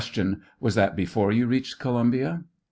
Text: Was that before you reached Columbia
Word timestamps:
Was 0.59 0.73
that 0.73 0.95
before 0.95 1.31
you 1.31 1.45
reached 1.45 1.77
Columbia 1.77 2.43